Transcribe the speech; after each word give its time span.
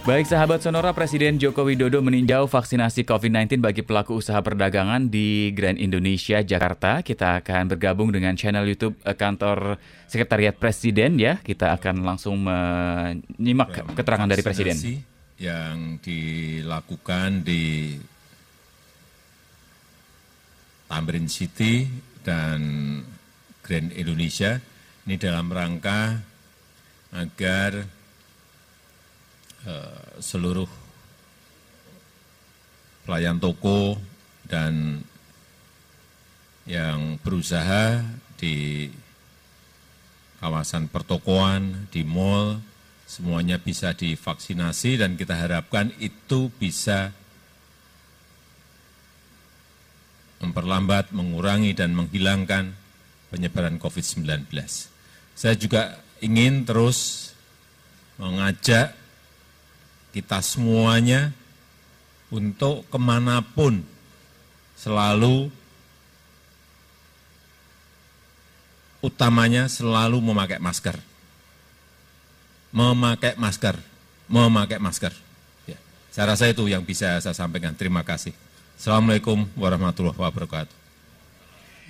Baik 0.00 0.32
sahabat 0.32 0.64
Sonora, 0.64 0.96
Presiden 0.96 1.36
Joko 1.36 1.60
Widodo 1.60 2.00
meninjau 2.00 2.48
vaksinasi 2.48 3.04
COVID-19 3.04 3.60
bagi 3.60 3.84
pelaku 3.84 4.16
usaha 4.16 4.40
perdagangan 4.40 5.12
di 5.12 5.52
Grand 5.52 5.76
Indonesia, 5.76 6.40
Jakarta. 6.40 7.04
Kita 7.04 7.44
akan 7.44 7.68
bergabung 7.68 8.08
dengan 8.08 8.32
channel 8.32 8.64
YouTube 8.64 8.96
eh, 9.04 9.12
kantor 9.12 9.76
Sekretariat 10.08 10.56
Presiden 10.56 11.20
ya. 11.20 11.36
Kita 11.44 11.76
akan 11.76 12.00
langsung 12.00 12.40
menyimak 12.40 13.92
keterangan 13.92 14.24
dari 14.24 14.40
Presiden. 14.40 15.04
Yang 15.36 15.76
dilakukan 16.00 17.44
di 17.44 18.00
Tamrin 20.88 21.28
City 21.28 21.84
dan 22.24 22.58
Grand 23.60 23.92
Indonesia 23.92 24.64
ini 25.04 25.20
dalam 25.20 25.52
rangka 25.52 26.24
agar 27.12 27.99
seluruh 30.20 30.68
pelayan 33.04 33.36
toko 33.36 33.98
dan 34.48 35.04
yang 36.64 37.18
berusaha 37.20 38.00
di 38.40 38.88
kawasan 40.40 40.88
pertokoan, 40.88 41.90
di 41.92 42.06
mall, 42.06 42.62
semuanya 43.04 43.60
bisa 43.60 43.92
divaksinasi 43.92 45.02
dan 45.02 45.18
kita 45.18 45.36
harapkan 45.36 45.92
itu 46.00 46.48
bisa 46.56 47.12
memperlambat, 50.40 51.12
mengurangi, 51.12 51.76
dan 51.76 51.92
menghilangkan 51.92 52.72
penyebaran 53.28 53.76
COVID-19. 53.76 54.48
Saya 55.36 55.54
juga 55.58 56.00
ingin 56.24 56.64
terus 56.64 57.30
mengajak 58.16 58.96
kita 60.10 60.42
semuanya 60.42 61.30
untuk 62.30 62.86
ke 62.86 62.98
mana 62.98 63.42
pun 63.42 63.82
selalu 64.78 65.50
utamanya 69.04 69.66
selalu 69.66 70.20
memakai 70.20 70.60
masker. 70.60 70.96
Memakai 72.70 73.34
masker, 73.34 73.74
memakai 74.30 74.78
masker. 74.78 75.10
Ya, 75.66 75.74
saya 76.14 76.38
rasa 76.38 76.46
itu 76.46 76.70
yang 76.70 76.86
bisa 76.86 77.18
saya 77.18 77.34
sampaikan. 77.34 77.74
Terima 77.74 78.06
kasih. 78.06 78.30
Assalamualaikum 78.78 79.42
warahmatullahi 79.58 80.14
wabarakatuh. 80.14 80.79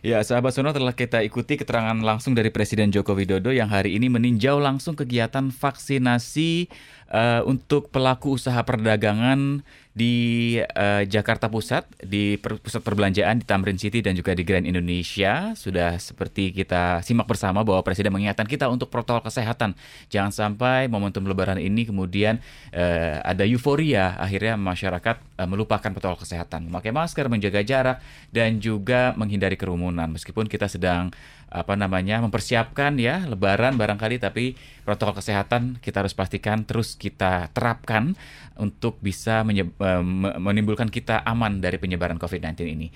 Ya, 0.00 0.18
sahabat 0.24 0.56
Sono 0.56 0.74
telah 0.74 0.96
kita 0.96 1.22
ikuti 1.22 1.60
keterangan 1.60 1.94
langsung 2.00 2.34
dari 2.34 2.50
Presiden 2.50 2.90
Joko 2.90 3.14
Widodo 3.14 3.54
yang 3.54 3.70
hari 3.70 3.94
ini 3.94 4.10
meninjau 4.10 4.58
langsung 4.58 4.98
kegiatan 4.98 5.52
vaksinasi 5.52 6.66
uh, 7.12 7.46
untuk 7.46 7.92
pelaku 7.94 8.34
usaha 8.34 8.58
perdagangan 8.64 9.62
di 9.94 10.58
uh, 10.58 11.06
Jakarta 11.06 11.46
Pusat, 11.46 11.86
di 12.02 12.34
pusat 12.42 12.82
perbelanjaan 12.82 13.38
di 13.38 13.46
Tamrin 13.46 13.78
City 13.78 14.02
dan 14.02 14.18
juga 14.18 14.34
di 14.34 14.42
Grand 14.42 14.66
Indonesia. 14.66 15.54
Sudah 15.54 16.02
seperti 16.02 16.50
kita 16.50 16.98
simak 17.06 17.30
bersama 17.30 17.62
bahwa 17.62 17.78
Presiden 17.86 18.10
mengingatkan 18.10 18.50
kita 18.50 18.66
untuk 18.66 18.90
protokol 18.90 19.22
kesehatan. 19.30 19.78
Jangan 20.10 20.34
sampai 20.34 20.90
momentum 20.90 21.22
lebaran 21.30 21.62
ini 21.62 21.86
kemudian 21.86 22.42
uh, 22.74 23.22
ada 23.22 23.46
euforia 23.46 24.18
akhirnya 24.18 24.58
masyarakat 24.58 25.16
uh, 25.38 25.46
melupakan 25.46 25.94
protokol 25.94 26.26
kesehatan. 26.26 26.66
Memakai 26.66 26.90
masker, 26.90 27.30
menjaga 27.30 27.62
jarak 27.62 28.02
dan 28.34 28.58
juga 28.58 29.14
menghindari 29.14 29.54
kerumunan. 29.54 30.10
Meskipun 30.10 30.50
kita 30.50 30.66
sedang 30.66 31.14
apa 31.54 31.78
namanya 31.78 32.18
mempersiapkan 32.18 32.98
ya 32.98 33.22
lebaran 33.30 33.78
barangkali 33.78 34.18
tapi 34.18 34.58
protokol 34.82 35.22
kesehatan 35.22 35.78
kita 35.78 36.02
harus 36.02 36.10
pastikan 36.10 36.66
terus 36.66 36.98
kita 36.98 37.46
terapkan 37.54 38.18
untuk 38.58 38.98
bisa 38.98 39.46
menimbulkan 40.40 40.88
kita 40.88 41.22
aman 41.22 41.60
dari 41.60 41.76
penyebaran 41.78 42.16
COVID-19 42.18 42.64
ini. 42.66 42.88